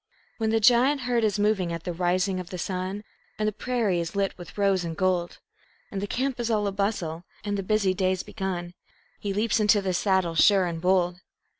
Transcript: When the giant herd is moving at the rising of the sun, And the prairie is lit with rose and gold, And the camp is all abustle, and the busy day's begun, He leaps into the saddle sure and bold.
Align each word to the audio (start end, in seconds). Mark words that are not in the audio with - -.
When 0.39 0.49
the 0.49 0.59
giant 0.59 1.01
herd 1.01 1.23
is 1.23 1.37
moving 1.37 1.71
at 1.71 1.83
the 1.83 1.93
rising 1.93 2.39
of 2.39 2.49
the 2.49 2.57
sun, 2.57 3.03
And 3.37 3.47
the 3.47 3.51
prairie 3.51 3.99
is 3.99 4.15
lit 4.15 4.35
with 4.35 4.57
rose 4.57 4.83
and 4.83 4.97
gold, 4.97 5.37
And 5.91 6.01
the 6.01 6.07
camp 6.07 6.39
is 6.39 6.49
all 6.49 6.65
abustle, 6.65 7.23
and 7.43 7.55
the 7.55 7.61
busy 7.61 7.93
day's 7.93 8.23
begun, 8.23 8.73
He 9.19 9.31
leaps 9.31 9.59
into 9.59 9.79
the 9.79 9.93
saddle 9.93 10.33
sure 10.33 10.65
and 10.65 10.81
bold. 10.81 11.21